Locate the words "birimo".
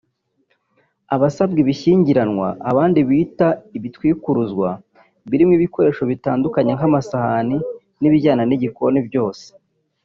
5.29-5.53